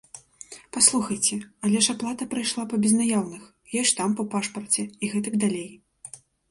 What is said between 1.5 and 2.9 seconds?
але ж аплата прайшла па